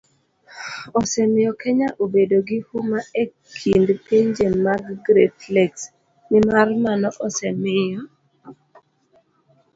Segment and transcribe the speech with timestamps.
[0.99, 3.23] osemiyo Kenya obedo gi huma e
[3.57, 5.83] kind pinje mag Great Lakes,
[6.29, 8.01] nimar mano osemiyo